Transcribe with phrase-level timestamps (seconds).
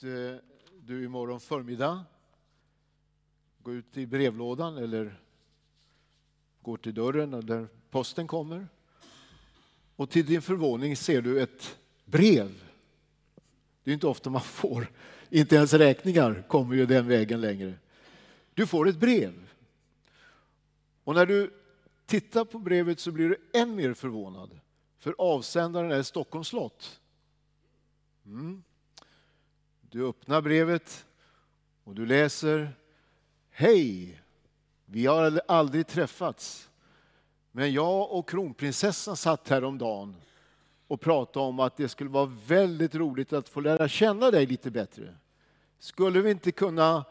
[0.00, 0.44] att eh,
[0.80, 2.04] du imorgon förmiddag
[3.62, 5.20] går ut i brevlådan eller
[6.62, 8.68] går till dörren där posten kommer.
[9.96, 12.64] Och till din förvåning ser du ett brev.
[13.84, 14.86] Det är inte ofta man får,
[15.30, 17.74] inte ens räkningar kommer ju den vägen längre.
[18.54, 19.50] Du får ett brev.
[21.04, 21.52] Och när du
[22.06, 24.60] tittar på brevet så blir du än mer förvånad.
[24.98, 27.00] För avsändaren är Stockholms slott.
[28.26, 28.62] Mm.
[29.92, 31.06] Du öppnar brevet
[31.84, 32.72] och du läser
[33.50, 34.20] Hej!
[34.84, 36.70] Vi har aldrig träffats.
[37.52, 40.16] Men jag och kronprinsessan satt häromdagen
[40.86, 44.70] och pratade om att det skulle vara väldigt roligt att få lära känna dig lite
[44.70, 45.14] bättre.
[45.78, 47.04] Skulle vi inte kunna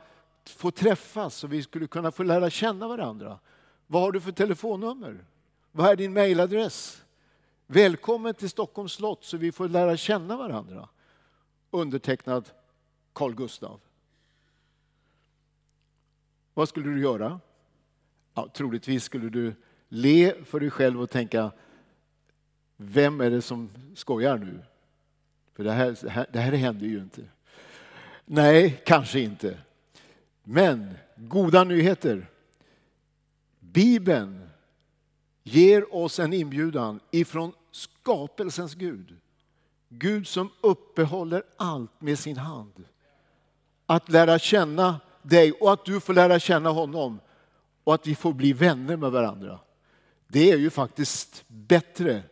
[0.46, 3.40] få träffas och vi skulle kunna få lära känna varandra?
[3.88, 5.26] Vad har du för telefonnummer?
[5.72, 7.04] Vad är din mejladress?
[7.68, 10.90] Välkommen till Stockholms slott så vi får lära känna varandra.
[11.72, 12.50] Undertecknad
[13.14, 13.80] Carl Gustav.
[16.54, 17.40] Vad skulle du göra?
[18.34, 19.54] Ja, troligtvis skulle du
[19.90, 21.52] le för dig själv och tänka,
[22.78, 24.60] vem är det som skojar nu?
[25.54, 27.22] För det här, det här händer ju inte.
[28.26, 29.60] Nej, kanske inte.
[30.44, 32.30] Men goda nyheter.
[33.60, 34.50] Bibeln
[35.44, 39.16] ger oss en inbjudan ifrån skapelsens Gud.
[39.90, 42.84] Gud som uppehåller allt med sin hand.
[43.90, 47.20] Att lära känna dig och att du får lära känna honom
[47.84, 49.60] och att vi får bli vänner med varandra.
[50.28, 52.24] Det är ju faktiskt bättre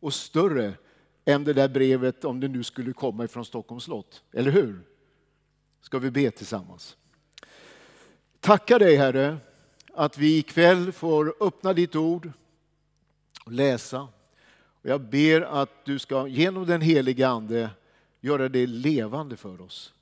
[0.00, 0.72] och större
[1.24, 4.22] än det där brevet om det nu skulle komma ifrån Stockholms slott.
[4.32, 4.80] Eller hur?
[5.80, 6.96] Ska vi be tillsammans?
[8.40, 9.36] Tacka dig Herre
[9.94, 12.32] att vi ikväll får öppna ditt ord
[13.44, 14.08] och läsa.
[14.82, 17.70] Och jag ber att du ska genom den heliga Ande
[18.20, 19.94] göra det levande för oss.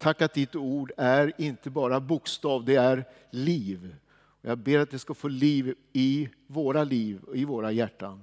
[0.00, 3.96] Tack att ditt ord är inte bara bokstav, det är liv.
[4.40, 8.22] Jag ber att det ska få liv i våra liv och i våra hjärtan.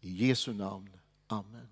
[0.00, 0.88] I Jesu namn.
[1.26, 1.68] Amen.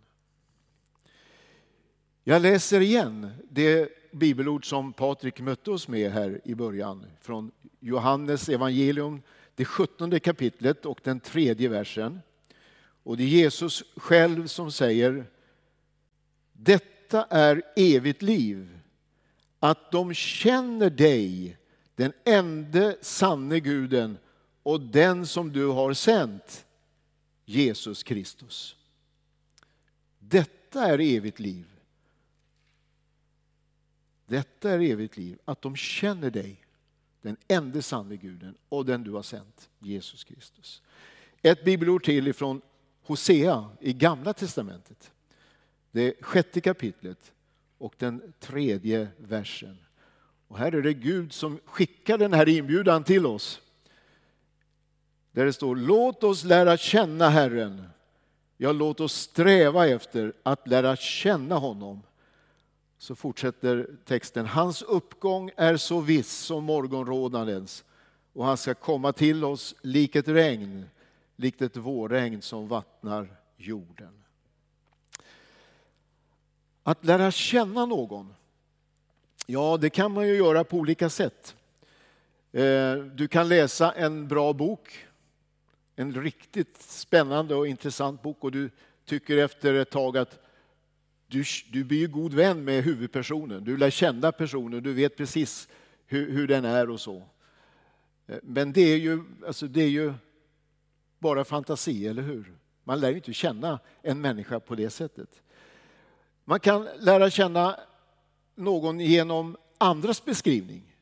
[2.25, 7.51] Jag läser igen det bibelord som Patrik mötte oss med här i början från
[7.81, 9.23] Johannes evangelium,
[9.55, 12.21] det sjuttonde kapitlet och den tredje versen.
[13.03, 15.25] Och det är Jesus själv som säger
[16.53, 18.77] Detta är evigt liv,
[19.61, 21.59] att de känner dig,
[21.95, 24.19] den enda sanne guden
[24.63, 26.67] och den som du har sänt,
[27.45, 28.77] Jesus Kristus.
[30.19, 31.67] Detta är evigt liv.
[34.27, 36.67] Detta är evigt liv, att de känner dig,
[37.23, 40.83] den enda sanne guden och den du har sänt, Jesus Kristus.
[41.43, 42.61] Ett bibelord till ifrån
[43.03, 45.13] Hosea i Gamla Testamentet.
[45.91, 47.33] Det sjätte kapitlet
[47.79, 49.79] och den tredje versen.
[50.49, 53.61] Och här är det Gud som skickar den här inbjudan till oss.
[55.33, 57.85] Där det står, låt oss lära känna Herren.
[58.57, 62.03] Ja, låt oss sträva efter att lära känna honom.
[62.99, 67.85] Så fortsätter texten, hans uppgång är så viss som morgonrådnadens
[68.33, 70.85] och han ska komma till oss lik ett regn,
[71.37, 74.23] likt ett vårregn som vattnar jorden.
[76.87, 78.35] Att lära känna någon,
[79.47, 81.57] ja det kan man ju göra på olika sätt.
[82.53, 85.07] Eh, du kan läsa en bra bok,
[85.97, 88.71] en riktigt spännande och intressant bok och du
[89.05, 90.39] tycker efter ett tag att
[91.27, 93.65] du, du blir god vän med huvudpersonen.
[93.65, 95.69] Du lär känna personen, du vet precis
[96.07, 97.23] hur, hur den är och så.
[98.27, 100.15] Eh, men det är, ju, alltså det är ju
[101.19, 102.53] bara fantasi, eller hur?
[102.85, 105.43] Man lär ju inte känna en människa på det sättet.
[106.49, 107.81] Man kan lära känna
[108.55, 110.97] någon genom andras beskrivning.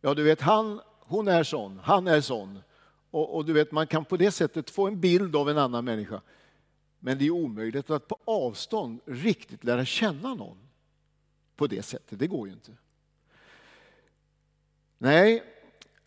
[0.00, 2.62] Ja, du vet, han, hon är sån, han är sån.
[3.10, 5.84] Och, och, du vet, man kan på det sättet få en bild av en annan
[5.84, 6.20] människa.
[6.98, 10.58] Men det är omöjligt att på avstånd riktigt lära känna någon
[11.56, 12.18] på det sättet.
[12.18, 12.72] Det går ju inte.
[14.98, 15.42] Nej,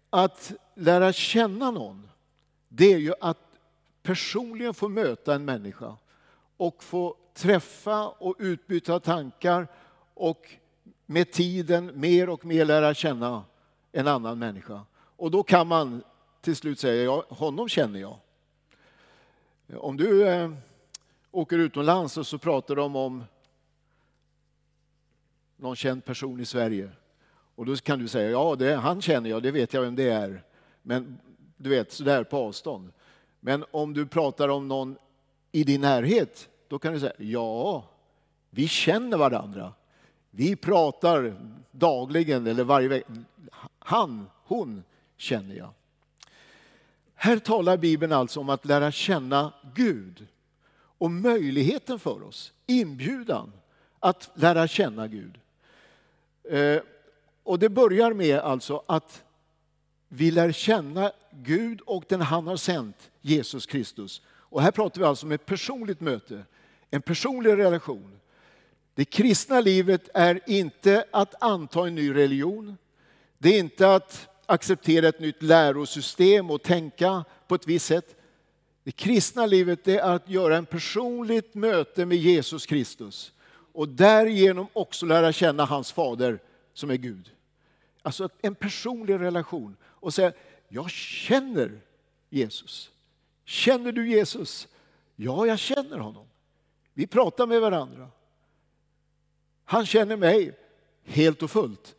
[0.09, 2.09] att lära känna någon,
[2.67, 3.39] det är ju att
[4.01, 5.97] personligen få möta en människa
[6.57, 9.67] och få träffa och utbyta tankar
[10.13, 10.49] och
[11.05, 13.43] med tiden mer och mer lära känna
[13.91, 14.81] en annan människa.
[14.95, 16.03] Och då kan man
[16.41, 18.17] till slut säga, ja, honom känner jag.
[19.73, 20.51] Om du eh,
[21.31, 23.23] åker utomlands och så pratar de om
[25.57, 26.89] någon känd person i Sverige.
[27.55, 30.09] Och då kan du säga, ja det, han känner jag, det vet jag vem det
[30.09, 30.43] är.
[30.81, 31.19] Men
[31.57, 32.91] du vet, sådär på avstånd.
[33.39, 34.97] Men om du pratar om någon
[35.51, 37.83] i din närhet, då kan du säga, ja,
[38.49, 39.73] vi känner varandra.
[40.31, 41.35] Vi pratar
[41.71, 43.13] dagligen eller varje vecka.
[43.79, 44.83] Han, hon
[45.17, 45.69] känner jag.
[47.15, 50.27] Här talar Bibeln alltså om att lära känna Gud
[50.75, 53.51] och möjligheten för oss, inbjudan
[53.99, 55.39] att lära känna Gud.
[56.43, 56.81] Eh,
[57.43, 59.23] och det börjar med alltså att
[60.07, 64.21] vi lär känna Gud och den han har sänt, Jesus Kristus.
[64.29, 66.43] Och här pratar vi alltså om ett personligt möte,
[66.93, 68.19] en personlig relation.
[68.95, 72.77] Det kristna livet är inte att anta en ny religion.
[73.37, 78.15] Det är inte att acceptera ett nytt lärosystem och tänka på ett visst sätt.
[78.83, 83.33] Det kristna livet är att göra en personligt möte med Jesus Kristus
[83.73, 86.39] och därigenom också lära känna hans fader
[86.73, 87.31] som är Gud.
[88.01, 90.33] Alltså en personlig relation och säga,
[90.67, 91.81] jag känner
[92.29, 92.91] Jesus.
[93.45, 94.67] Känner du Jesus?
[95.15, 96.25] Ja, jag känner honom.
[96.93, 98.09] Vi pratar med varandra.
[99.65, 100.59] Han känner mig
[101.03, 101.95] helt och fullt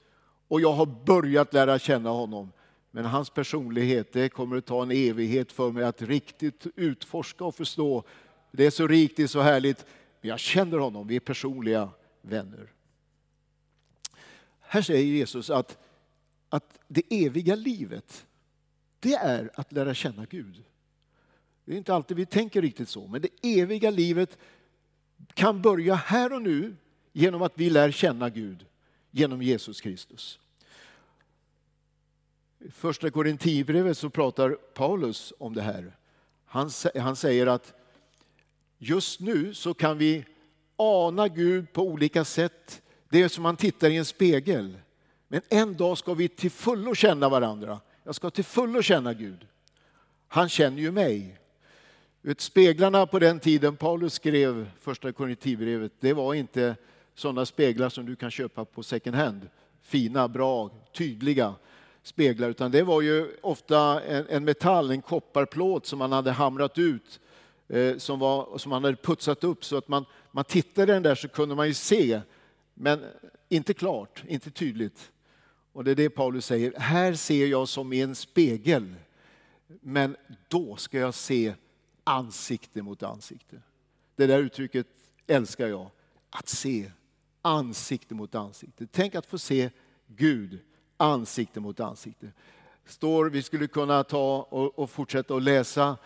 [0.49, 2.53] och jag har börjat lära känna honom.
[2.91, 7.55] Men hans personlighet, det kommer att ta en evighet för mig att riktigt utforska och
[7.55, 8.05] förstå.
[8.51, 9.87] Det är så rikt, det är så härligt.
[10.21, 11.89] Men jag känner honom, vi är personliga
[12.23, 12.73] vänner.
[14.61, 15.79] Här säger Jesus att,
[16.49, 18.27] att det eviga livet,
[19.01, 20.65] det är att lära känna Gud.
[21.65, 24.39] Det är inte alltid vi tänker riktigt så, men det eviga livet
[25.35, 26.77] kan börja här och nu
[27.13, 28.67] genom att vi lär känna Gud
[29.11, 30.39] genom Jesus Kristus.
[32.59, 35.97] I första Korinthierbrevet så pratar Paulus om det här.
[36.45, 37.75] Han, han säger att
[38.79, 40.25] just nu så kan vi
[40.77, 42.83] ana Gud på olika sätt.
[43.09, 44.79] Det är som man tittar i en spegel.
[45.29, 47.81] Men en dag ska vi till fullo känna varandra.
[48.03, 49.47] Jag ska till fullo känna Gud.
[50.29, 51.39] Han känner ju mig.
[52.27, 56.77] Vet, speglarna på den tiden Paulus skrev första Korinthierbrevet, det var inte
[57.15, 59.49] sådana speglar som du kan köpa på second hand.
[59.83, 61.55] Fina, bra, tydliga
[62.03, 66.79] speglar, utan det var ju ofta en, en metall, en kopparplåt som man hade hamrat
[66.79, 67.21] ut,
[67.69, 71.15] eh, som, var, som man hade putsat upp så att man, man tittade den där
[71.15, 72.21] så kunde man ju se,
[72.75, 73.05] men
[73.49, 75.11] inte klart, inte tydligt.
[75.73, 78.95] Och det är det Paulus säger, här ser jag som i en spegel,
[79.81, 80.17] men
[80.49, 81.55] då ska jag se
[82.05, 83.63] ansikte mot ansikte.
[84.17, 84.87] Det där uttrycket
[85.27, 85.91] älskar jag,
[86.31, 86.91] att se
[87.43, 88.87] ansikte mot ansikte.
[88.87, 89.71] Tänk att få se
[90.07, 90.59] Gud
[90.97, 92.33] ansikte mot ansikte.
[92.87, 95.97] Står, vi skulle kunna ta och, och fortsätta att läsa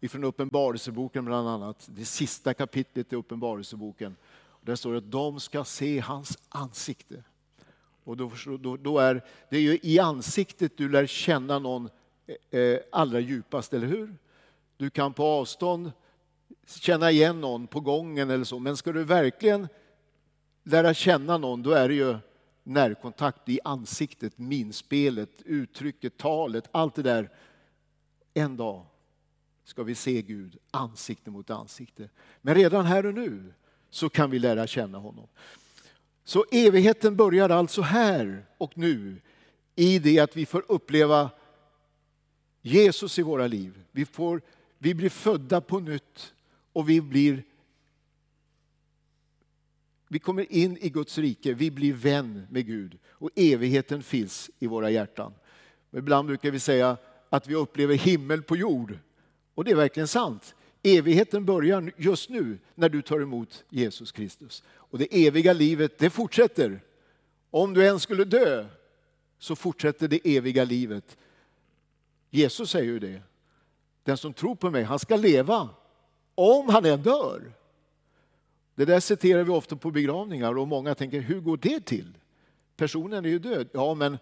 [0.00, 4.16] ifrån Uppenbarelseboken bland annat, det sista kapitlet i Uppenbarelseboken.
[4.60, 7.24] Där står det att de ska se hans ansikte.
[8.04, 11.88] Och då, då, då, är det är ju i ansiktet du lär känna någon
[12.50, 14.16] eh, eh allra djupast, eller hur?
[14.76, 15.92] Du kan på avstånd
[16.66, 19.68] känna igen någon på gången eller så, men ska du verkligen
[20.62, 22.16] lära känna någon, då är det ju
[22.62, 27.30] närkontakt i ansiktet, minspelet, uttrycket, talet, allt det där.
[28.34, 28.86] En dag
[29.64, 32.08] ska vi se Gud ansikte mot ansikte.
[32.40, 33.52] Men redan här och nu
[33.90, 35.26] så kan vi lära känna honom.
[36.24, 39.20] Så evigheten börjar alltså här och nu
[39.74, 41.30] i det att vi får uppleva
[42.62, 43.84] Jesus i våra liv.
[43.90, 44.42] Vi, får,
[44.84, 46.34] vi blir födda på nytt
[46.72, 47.42] och vi blir
[50.08, 54.66] vi kommer in i Guds rike, vi blir vän med Gud och evigheten finns i
[54.66, 55.32] våra hjärtan.
[55.92, 56.96] Ibland brukar vi säga
[57.30, 58.98] att vi upplever himmel på jord.
[59.54, 60.54] Och det är verkligen sant.
[60.82, 64.62] Evigheten börjar just nu när du tar emot Jesus Kristus.
[64.68, 66.80] Och det eviga livet, det fortsätter.
[67.50, 68.66] Om du än skulle dö
[69.38, 71.16] så fortsätter det eviga livet.
[72.30, 73.22] Jesus säger ju det.
[74.04, 75.68] Den som tror på mig, han ska leva
[76.34, 77.52] om han än dör.
[78.74, 82.18] Det där citerar vi ofta på begravningar och många tänker, hur går det till?
[82.76, 83.68] Personen är ju död.
[83.72, 84.18] Ja, men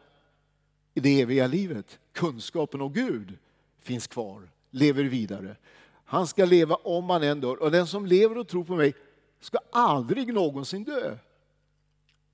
[0.95, 3.39] i det eviga livet, kunskapen om Gud
[3.79, 5.57] finns kvar, lever vidare.
[6.05, 8.95] Han ska leva om han än dör och den som lever och tror på mig
[9.41, 11.17] ska aldrig någonsin dö.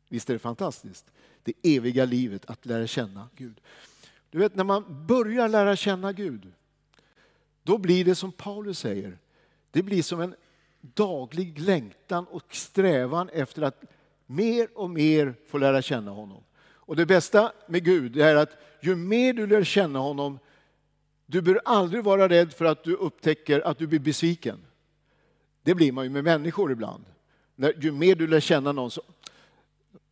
[0.08, 1.10] Visst är det fantastiskt?
[1.42, 3.60] Det eviga livet, att lära känna Gud.
[4.30, 6.52] Du vet, när man börjar lära känna Gud,
[7.68, 9.18] då blir det som Paulus säger,
[9.70, 10.34] det blir som en
[10.80, 13.84] daglig längtan och strävan efter att
[14.26, 16.42] mer och mer få lära känna honom.
[16.60, 20.38] Och det bästa med Gud är att ju mer du lär känna honom,
[21.26, 24.58] du bör aldrig vara rädd för att du upptäcker att du blir besviken.
[25.62, 27.04] Det blir man ju med människor ibland.
[27.80, 29.02] ju mer du lär känna någon, så,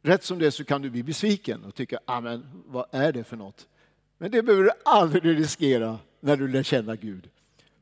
[0.02, 3.24] rätt som det så kan du bli besviken och tycka, ah, men vad är det
[3.24, 3.66] för något?
[4.18, 7.28] Men det behöver du aldrig riskera när du lär känna Gud.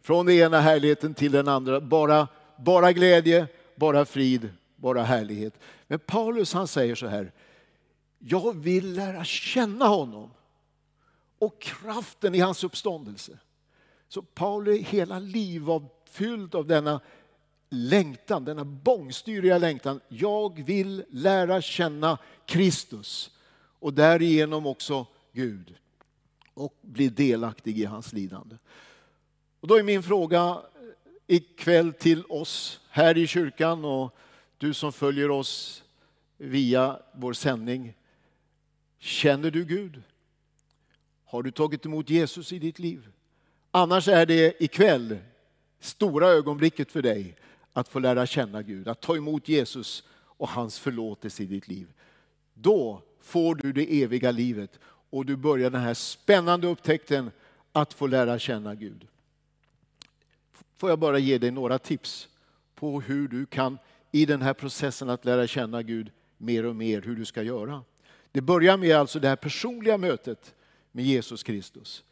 [0.04, 3.46] Från den ena härligheten till den andra, bara bara glädje,
[3.76, 5.58] bara frid, bara härlighet.
[5.86, 7.32] Men Paulus han säger så här,
[8.18, 10.30] jag vill lära känna honom
[11.38, 13.38] och kraften i hans uppståndelse.
[14.08, 17.00] Så Pauli hela liv var fylld av denna
[17.70, 20.00] längtan, denna bångstyriga längtan.
[20.08, 23.30] Jag vill lära känna Kristus
[23.78, 25.74] och därigenom också Gud
[26.54, 28.56] och bli delaktig i hans lidande.
[29.64, 30.62] Och då är min fråga
[31.26, 34.16] ikväll till oss här i kyrkan och
[34.58, 35.82] du som följer oss
[36.36, 37.94] via vår sändning.
[38.98, 40.02] Känner du Gud?
[41.24, 43.08] Har du tagit emot Jesus i ditt liv?
[43.70, 45.18] Annars är det ikväll
[45.80, 47.36] stora ögonblicket för dig
[47.72, 51.92] att få lära känna Gud, att ta emot Jesus och hans förlåtelse i ditt liv.
[52.54, 57.30] Då får du det eviga livet och du börjar den här spännande upptäckten
[57.72, 59.06] att få lära känna Gud.
[60.84, 62.28] Får jag bara ge dig några tips
[62.74, 63.78] på hur du kan
[64.12, 67.84] i den här processen att lära känna Gud mer och mer, hur du ska göra.
[68.32, 70.54] Det börjar med alltså det här personliga mötet
[70.92, 72.04] med Jesus Kristus.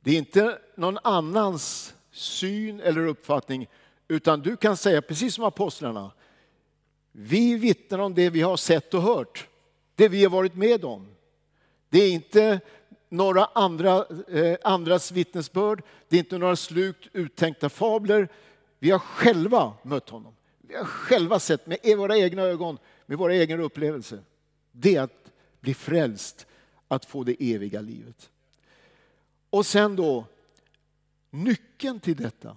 [0.00, 3.68] Det är inte någon annans syn eller uppfattning,
[4.08, 6.10] utan du kan säga precis som apostlarna.
[7.12, 9.48] Vi vittnar om det vi har sett och hört,
[9.94, 11.06] det vi har varit med om.
[11.88, 12.60] Det är inte
[13.16, 18.28] några andra, eh, andras vittnesbörd, det är inte några slukt uttänkta fabler.
[18.78, 20.34] Vi har själva mött honom.
[20.60, 24.22] Vi har själva sett med e- våra egna ögon, med våra egna upplevelser.
[24.72, 26.46] Det är att bli frälst,
[26.88, 28.30] att få det eviga livet.
[29.50, 30.24] Och sen då,
[31.30, 32.56] nyckeln till detta,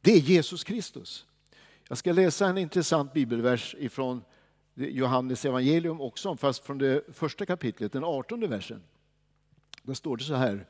[0.00, 1.26] det är Jesus Kristus.
[1.88, 4.22] Jag ska läsa en intressant bibelvers ifrån
[4.74, 8.82] Johannes evangelium också, fast från det första kapitlet, den artonde versen.
[9.82, 10.66] Där står det så här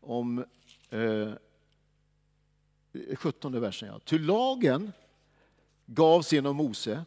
[0.00, 0.44] om
[0.90, 1.32] eh,
[3.16, 3.88] 17 versen.
[3.88, 4.00] Ja.
[4.04, 4.92] Ty lagen
[5.86, 7.04] gavs genom Mose,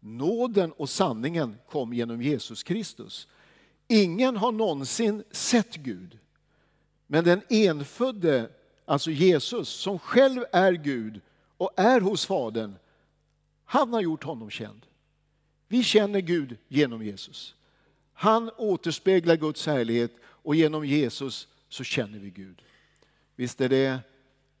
[0.00, 3.28] nåden och sanningen kom genom Jesus Kristus.
[3.88, 6.18] Ingen har någonsin sett Gud,
[7.06, 8.50] men den enfödde,
[8.84, 11.20] alltså Jesus, som själv är Gud
[11.56, 12.74] och är hos Fadern,
[13.64, 14.86] han har gjort honom känd.
[15.68, 17.55] Vi känner Gud genom Jesus.
[18.18, 22.62] Han återspeglar Guds härlighet och genom Jesus så känner vi Gud.
[23.36, 23.98] Visst är det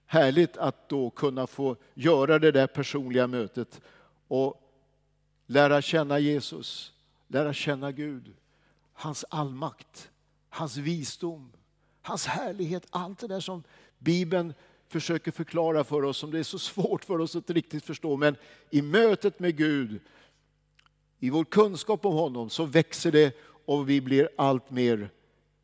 [0.06, 3.80] härligt att då kunna få göra det där personliga mötet
[4.28, 4.72] och
[5.46, 6.92] lära känna Jesus,
[7.28, 8.34] lära känna Gud,
[8.92, 10.10] hans allmakt,
[10.48, 11.52] hans visdom,
[12.02, 13.62] hans härlighet, allt det där som
[13.98, 14.54] Bibeln
[14.88, 18.16] försöker förklara för oss som det är så svårt för oss att riktigt förstå.
[18.16, 18.36] Men
[18.70, 20.00] i mötet med Gud,
[21.18, 25.10] i vår kunskap om honom så växer det och vi blir allt mer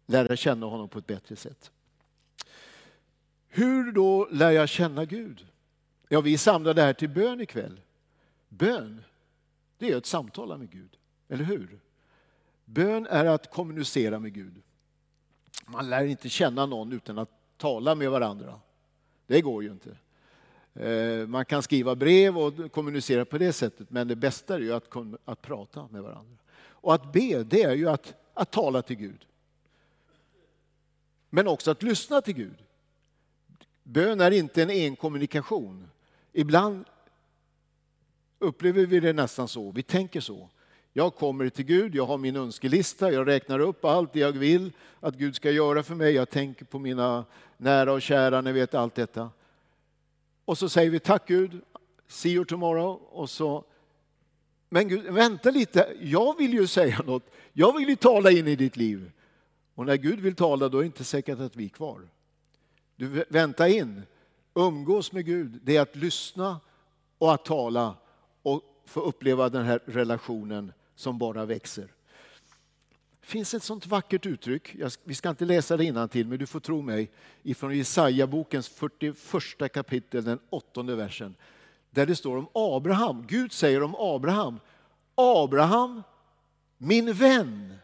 [0.06, 1.70] lära känna honom på ett bättre sätt.
[3.48, 5.46] Hur då lär jag känna Gud?
[6.08, 7.80] Ja, vi är samlade här till bön ikväll.
[8.48, 9.04] Bön,
[9.78, 10.96] det är att samtala med Gud,
[11.28, 11.80] eller hur?
[12.64, 14.62] Bön är att kommunicera med Gud.
[15.66, 18.60] Man lär inte känna någon utan att tala med varandra.
[19.26, 19.96] Det går ju inte.
[20.74, 24.72] Eh, man kan skriva brev och kommunicera på det sättet, men det bästa är ju
[24.72, 26.36] att, att prata med varandra.
[26.64, 29.26] Och att be, det är ju att, att tala till Gud.
[31.30, 32.62] Men också att lyssna till Gud.
[33.82, 35.88] Bön är inte en enkommunikation.
[36.32, 36.84] Ibland
[38.38, 40.48] upplever vi det nästan så, vi tänker så.
[40.92, 44.72] Jag kommer till Gud, jag har min önskelista, jag räknar upp allt det jag vill
[45.00, 46.12] att Gud ska göra för mig.
[46.12, 47.24] Jag tänker på mina
[47.56, 49.30] nära och kära, ni vet allt detta.
[50.52, 51.60] Och så säger vi tack Gud,
[52.08, 53.00] see you tomorrow.
[53.10, 53.64] Och så,
[54.68, 57.22] men Gud, vänta lite, jag vill ju säga något.
[57.52, 59.12] Jag vill ju tala in i ditt liv.
[59.74, 62.08] Och när Gud vill tala då är det inte säkert att vi är kvar.
[62.96, 64.02] Du vänta in,
[64.54, 66.60] umgås med Gud, det är att lyssna
[67.18, 67.94] och att tala
[68.42, 71.88] och få uppleva den här relationen som bara växer.
[73.22, 76.60] Det finns ett sånt vackert uttryck, vi ska inte läsa det till men du får
[76.60, 77.10] tro mig,
[77.42, 81.34] ifrån Jesaja-bokens 41 kapitel, den åttonde versen,
[81.90, 83.26] där det står om Abraham.
[83.26, 84.60] Gud säger om Abraham,
[85.14, 86.02] Abraham,
[86.78, 87.74] min vän.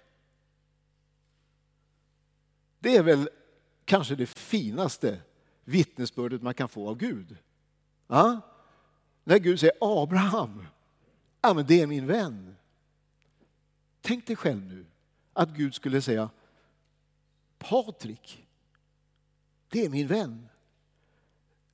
[2.78, 3.28] Det är väl
[3.84, 5.20] kanske det finaste
[5.64, 7.36] vittnesbördet man kan få av Gud.
[8.06, 8.40] Ja?
[9.24, 10.66] När Gud säger Abraham,
[11.40, 12.56] ja, men det är min vän.
[14.00, 14.86] Tänk dig själv nu
[15.38, 16.30] att Gud skulle säga
[17.58, 18.46] Patrik,
[19.68, 20.48] det är min vän.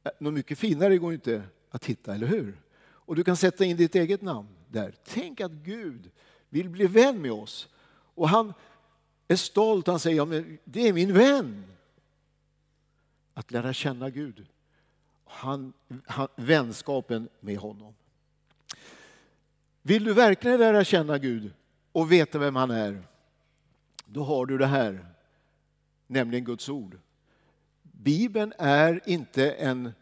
[0.04, 2.62] Äh, något mycket finare går inte att hitta, eller hur?
[2.76, 4.94] Och du kan sätta in ditt eget namn där.
[5.04, 6.10] Tänk att Gud
[6.48, 7.68] vill bli vän med oss.
[8.14, 8.54] Och han
[9.28, 11.64] är stolt, han säger, ja, men det är min vän.
[13.34, 14.46] Att lära känna Gud.
[15.24, 15.72] Han,
[16.06, 17.94] han, vänskapen med honom.
[19.82, 21.52] Vill du verkligen lära känna Gud
[21.92, 23.02] och veta vem han är,
[24.14, 25.06] då har du det här,
[26.06, 26.98] nämligen Guds ord.
[27.82, 29.92] Bibeln är inte en,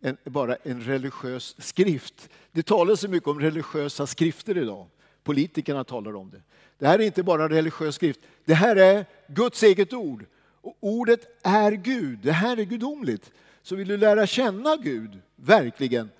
[0.00, 2.28] en, bara en religiös skrift.
[2.52, 4.86] Det talas så mycket om religiösa skrifter idag.
[5.22, 6.42] Politikerna talar om det.
[6.78, 8.20] Det här är inte bara en religiös skrift.
[8.44, 10.26] Det här är Guds eget ord.
[10.38, 12.18] Och ordet är Gud.
[12.18, 13.32] Det här är gudomligt.
[13.62, 16.10] Så vill du lära känna Gud, verkligen,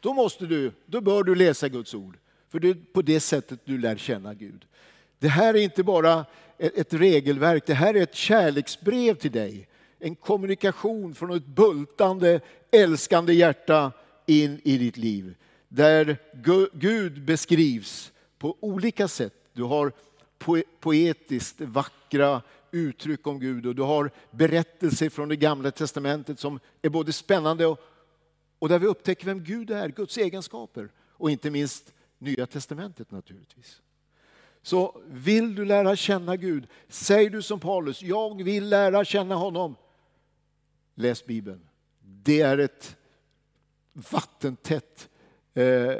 [0.00, 2.18] då, måste du, då bör du läsa Guds ord.
[2.48, 4.66] För det är på det sättet du lär känna Gud.
[5.18, 6.24] Det här är inte bara
[6.58, 9.68] ett regelverk, det här är ett kärleksbrev till dig.
[9.98, 13.92] En kommunikation från ett bultande, älskande hjärta
[14.26, 15.34] in i ditt liv.
[15.68, 16.18] Där
[16.72, 19.34] Gud beskrivs på olika sätt.
[19.52, 19.92] Du har
[20.80, 26.88] poetiskt vackra uttryck om Gud och du har berättelser från det gamla testamentet som är
[26.88, 27.80] både spännande och,
[28.58, 33.80] och där vi upptäcker vem Gud är, Guds egenskaper och inte minst Nya testamentet naturligtvis.
[34.66, 39.76] Så vill du lära känna Gud, säg du som Paulus, jag vill lära känna honom.
[40.94, 41.60] Läs Bibeln.
[42.00, 42.96] Det är ett
[43.92, 45.08] vattentätt
[45.54, 45.94] eh,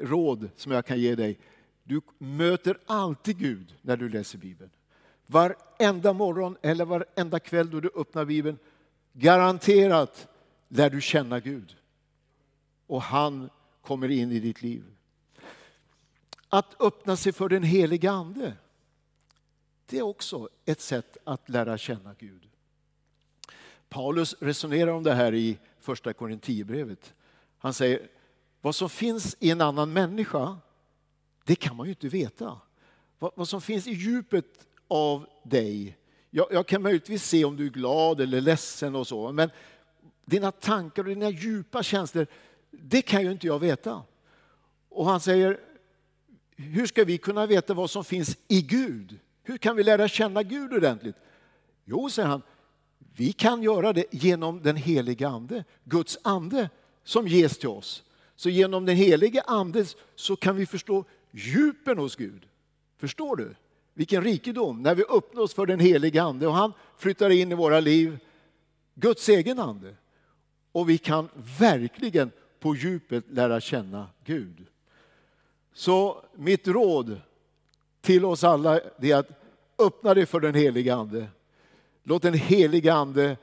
[0.00, 1.38] råd som jag kan ge dig.
[1.84, 4.70] Du möter alltid Gud när du läser Bibeln.
[5.26, 8.58] Varenda morgon eller varenda kväll då du öppnar Bibeln,
[9.12, 10.28] garanterat
[10.68, 11.76] lär du känna Gud.
[12.86, 13.50] Och han
[13.80, 14.84] kommer in i ditt liv.
[16.54, 18.52] Att öppna sig för den heliga Ande,
[19.86, 22.48] det är också ett sätt att lära känna Gud.
[23.88, 27.14] Paulus resonerar om det här i första Korinthierbrevet.
[27.58, 28.08] Han säger,
[28.60, 30.58] vad som finns i en annan människa,
[31.44, 32.60] det kan man ju inte veta.
[33.18, 35.98] Vad, som finns i djupet av dig,
[36.30, 39.50] jag, jag kan möjligtvis se om du är glad eller ledsen och så, men
[40.24, 42.26] dina tankar och dina djupa känslor,
[42.70, 44.02] det kan ju inte jag veta.
[44.88, 45.71] Och han säger,
[46.56, 49.18] hur ska vi kunna veta vad som finns i Gud?
[49.42, 51.16] Hur kan vi lära känna Gud ordentligt?
[51.84, 52.42] Jo, säger han,
[53.16, 56.70] vi kan göra det genom den heliga Ande, Guds ande
[57.04, 58.02] som ges till oss.
[58.36, 62.46] Så genom den helige Ande så kan vi förstå djupen hos Gud.
[62.98, 63.54] Förstår du?
[63.94, 67.54] Vilken rikedom när vi öppnar oss för den helige Ande och han flyttar in i
[67.54, 68.18] våra liv,
[68.94, 69.94] Guds egen ande.
[70.72, 74.66] Och vi kan verkligen på djupet lära känna Gud.
[75.72, 77.20] Så mitt råd
[78.00, 79.28] till oss alla är att
[79.78, 81.28] öppna dig för den heliga Ande.
[82.02, 83.36] Låt den heliga Ande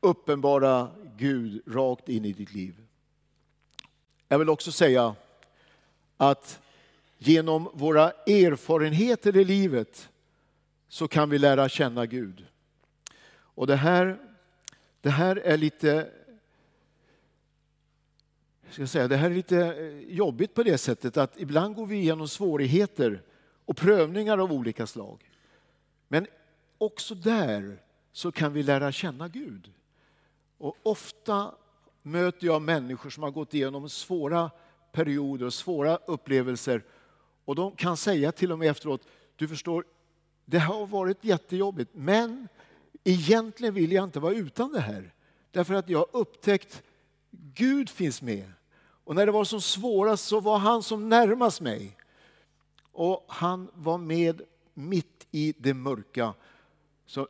[0.00, 2.74] uppenbara Gud rakt in i ditt liv.
[4.28, 5.14] Jag vill också säga
[6.16, 6.60] att
[7.18, 10.08] genom våra erfarenheter i livet
[10.88, 12.46] så kan vi lära känna Gud.
[13.34, 14.18] Och det här,
[15.00, 16.10] det här är lite
[18.70, 21.96] ska säga, det här är lite eh, jobbigt på det sättet att ibland går vi
[21.96, 23.22] igenom svårigheter
[23.64, 25.30] och prövningar av olika slag.
[26.08, 26.26] Men
[26.78, 29.72] också där så kan vi lära känna Gud.
[30.58, 31.54] Och ofta
[32.02, 34.50] möter jag människor som har gått igenom svåra
[34.92, 36.84] perioder och svåra upplevelser
[37.44, 39.84] och de kan säga till och med efteråt, du förstår,
[40.44, 42.48] det har varit jättejobbigt men
[43.04, 45.14] egentligen vill jag inte vara utan det här.
[45.50, 46.82] Därför att jag har upptäckt
[47.54, 48.52] Gud finns med.
[49.04, 51.96] Och när det var som svårast så var han som närmast mig.
[52.92, 54.42] Och han var med
[54.74, 56.34] mitt i det mörka.
[57.06, 57.28] Så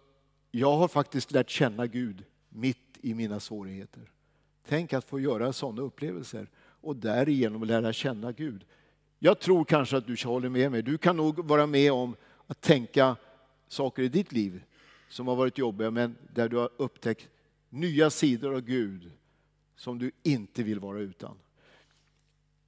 [0.50, 4.10] jag har faktiskt lärt känna Gud mitt i mina svårigheter.
[4.68, 8.64] Tänk att få göra sådana upplevelser och därigenom lära känna Gud.
[9.18, 10.82] Jag tror kanske att du håller med mig.
[10.82, 13.16] Du kan nog vara med om att tänka
[13.68, 14.62] saker i ditt liv
[15.08, 17.28] som har varit jobbiga men där du har upptäckt
[17.68, 19.10] nya sidor av Gud
[19.76, 21.36] som du inte vill vara utan.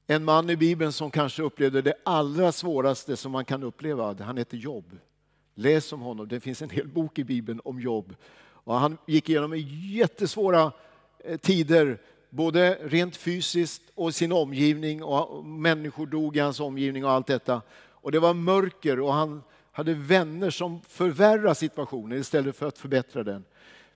[0.06, 4.36] En man i Bibeln som kanske upplevde det allra svåraste som man kan uppleva, han
[4.36, 4.98] heter Jobb.
[5.54, 8.16] Läs om honom, det finns en hel bok i Bibeln om Jobb.
[8.38, 10.72] Och han gick igenom jättesvåra
[11.24, 11.98] eh, tider,
[12.30, 17.62] både rent fysiskt och sin omgivning och människor dog i hans omgivning och allt detta.
[17.78, 19.42] Och det var mörker och han
[19.72, 23.44] hade vänner som förvärrade situationen istället för att förbättra den.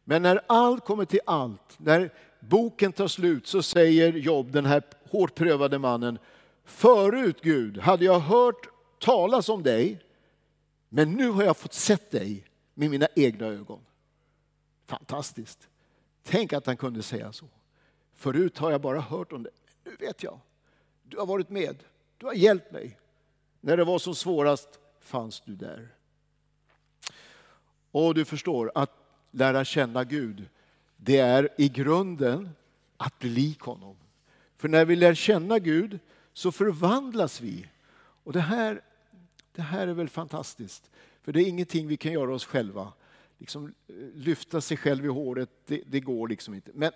[0.04, 2.10] Men när allt kommer till allt, när
[2.40, 6.18] boken tar slut så säger Job, den här hårt prövade mannen,
[6.64, 10.02] förut Gud hade jag hört talas om dig,
[10.88, 13.80] men nu har jag fått sett dig med mina egna ögon.
[14.86, 15.68] Fantastiskt.
[16.22, 17.46] Tänk att han kunde säga så.
[18.14, 19.50] Förut har jag bara hört om det,
[19.84, 20.40] nu vet jag.
[21.02, 21.84] Du har varit med,
[22.18, 22.98] du har hjälpt mig.
[23.60, 24.68] När det var som svårast
[25.00, 25.88] fanns du där.
[27.90, 28.90] Och du förstår att
[29.30, 30.48] lära känna Gud,
[31.02, 32.50] det är i grunden
[32.96, 33.96] att bli lik honom.
[34.56, 35.98] För när vi lär känna Gud
[36.32, 37.66] så förvandlas vi.
[38.24, 38.80] Och det här,
[39.52, 40.90] det här är väl fantastiskt.
[41.22, 42.92] För det är ingenting vi kan göra oss själva.
[43.38, 46.70] Liksom, eh, lyfta sig själv i håret, det, det går liksom inte.
[46.74, 46.92] Men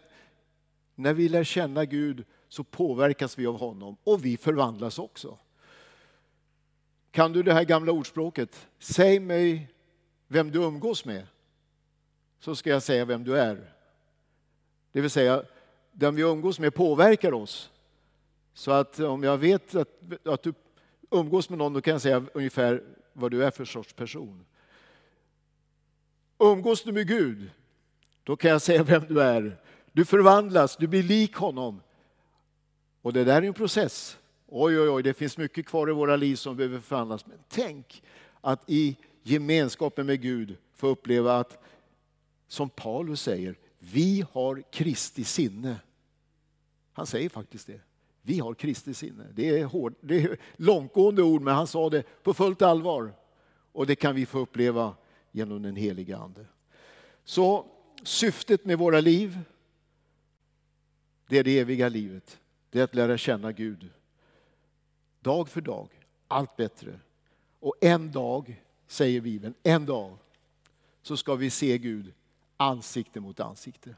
[0.95, 5.38] när vi lär känna Gud så påverkas vi av honom och vi förvandlas också.
[7.11, 8.67] Kan du det här gamla ordspråket?
[8.79, 9.69] Säg mig
[10.29, 11.27] vem du umgås med,
[12.40, 13.75] så ska jag säga vem du är.
[14.95, 15.43] Det vill säga,
[15.93, 17.71] den vi umgås med påverkar oss.
[18.53, 19.89] Så att om jag vet att,
[20.25, 20.55] att du
[21.11, 24.45] umgås med någon, då kan jag säga ungefär vad du är för sorts person.
[26.39, 27.51] Umgås du med Gud,
[28.25, 29.61] då kan jag säga vem du är.
[29.93, 31.81] Du förvandlas, du blir lik honom.
[33.03, 34.19] Och det där är en process.
[34.47, 37.27] Oj, oj, oj, det finns mycket kvar i våra liv som behöver förvandlas.
[37.27, 38.03] Men tänk
[38.41, 41.59] att i gemenskapen med Gud få uppleva att,
[42.49, 43.57] som Paulus säger,
[43.92, 45.77] vi har Kristi sinne.
[46.92, 47.81] Han säger faktiskt det.
[48.23, 49.27] Vi har Kristi sinne.
[49.35, 53.12] Det är, hård, det är långtgående ord, men han sa det på fullt allvar.
[53.73, 54.94] Och det kan vi få uppleva
[55.33, 56.47] genom den heliga Ande.
[57.25, 57.66] Så
[58.03, 59.38] syftet med våra liv,
[61.29, 62.40] det är det eviga livet.
[62.70, 63.90] Det är att lära känna Gud.
[65.20, 65.88] Dag för dag,
[66.29, 67.01] allt bättre.
[67.61, 70.18] Och en dag, säger Bibeln, en dag
[71.03, 72.12] så ska vi se Gud
[72.57, 73.97] ansikte mot ansikte.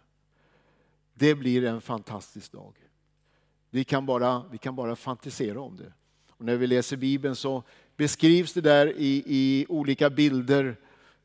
[1.14, 2.74] Det blir en fantastisk dag.
[3.70, 5.92] Vi kan bara, vi kan bara fantisera om det.
[6.30, 7.62] Och när vi läser Bibeln så
[7.96, 10.76] beskrivs det där i, i olika bilder,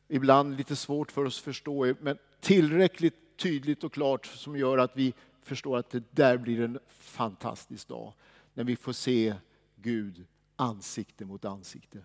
[0.08, 4.91] ibland lite svårt för oss att förstå, men tillräckligt tydligt och klart som gör att
[4.98, 5.13] vi
[5.44, 8.13] förstår att det där blir en fantastisk dag.
[8.54, 9.36] När vi får se
[9.76, 11.98] Gud ansikte mot ansikte.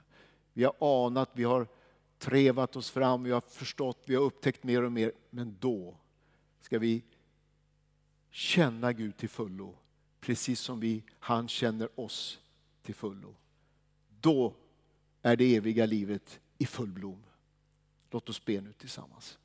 [0.53, 1.67] Vi har anat, vi har
[2.19, 5.13] trevat oss fram, vi har förstått, vi har upptäckt mer och mer.
[5.31, 5.97] Men då
[6.61, 7.03] ska vi
[8.31, 9.75] känna Gud till fullo
[10.21, 12.41] precis som vi, han känner oss
[12.83, 13.35] till fullo.
[14.21, 14.55] Då
[15.23, 17.23] är det eviga livet i full blom.
[18.11, 19.39] Låt oss be nu tillsammans.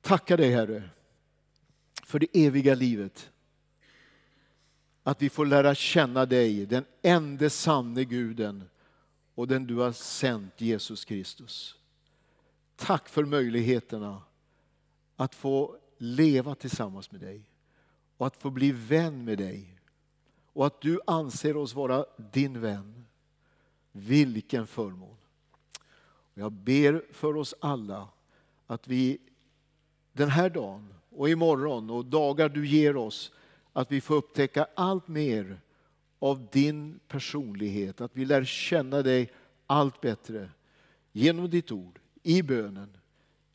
[0.00, 0.90] Tacka dig Herre
[2.02, 3.30] för det eviga livet.
[5.02, 8.64] Att vi får lära känna dig, den enda sanne guden
[9.38, 11.76] och den du har sänt, Jesus Kristus.
[12.76, 14.22] Tack för möjligheterna
[15.16, 17.42] att få leva tillsammans med dig
[18.16, 19.78] och att få bli vän med dig
[20.52, 23.04] och att du anser oss vara din vän.
[23.92, 25.16] Vilken förmån!
[26.34, 28.08] Jag ber för oss alla
[28.66, 29.18] att vi
[30.12, 33.32] den här dagen och imorgon och dagar du ger oss
[33.72, 35.60] att vi får upptäcka allt mer
[36.18, 39.32] av din personlighet, att vi lär känna dig
[39.66, 40.50] allt bättre
[41.12, 42.96] genom ditt ord, i bönen,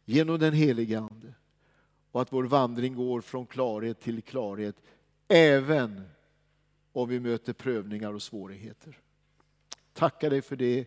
[0.06, 1.34] genom den heliga Ande
[2.12, 4.76] och att vår vandring går från klarhet till klarhet
[5.28, 6.02] även
[6.91, 8.99] om vi möter prövningar och svårigheter.
[9.93, 10.86] Tackar dig för det.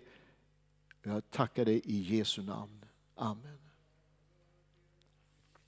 [1.02, 2.84] Jag tackar dig i Jesu namn.
[3.14, 3.65] Amen.